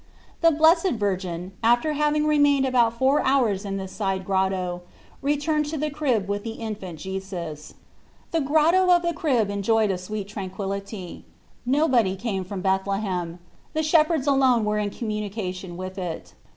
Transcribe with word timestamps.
The 0.41 0.49
Blessed 0.49 0.93
Virgin, 0.93 1.51
after 1.61 1.93
having 1.93 2.25
remained 2.25 2.65
about 2.65 2.97
four 2.97 3.21
hours 3.21 3.65
in 3.65 3.77
this 3.77 3.91
side 3.91 4.25
grotto, 4.25 4.81
returned 5.21 5.67
to 5.67 5.77
the 5.77 5.91
crib 5.91 6.27
with 6.27 6.43
the 6.43 6.53
Infant 6.53 6.97
Jesus. 6.97 7.75
The 8.31 8.41
Grotto 8.41 8.89
of 8.89 9.03
the 9.03 9.13
Crib 9.13 9.51
enjoyed 9.51 9.91
a 9.91 9.99
sweet 9.99 10.27
tranquillity. 10.27 11.23
Nobody 11.67 12.15
came 12.15 12.43
from 12.43 12.61
Bethle 12.61 12.93
hem; 12.99 13.37
the 13.73 13.83
shepherds 13.83 14.25
alone 14.25 14.65
were 14.65 14.79
in 14.79 14.89
com 14.89 15.07
munication 15.07 15.75
with 15.75 15.99
it. 15.99 16.33